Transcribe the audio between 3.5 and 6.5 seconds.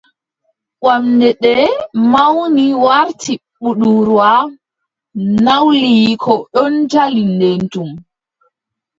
budurwa. Nawliiko